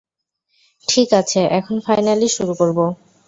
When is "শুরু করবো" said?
2.29-2.85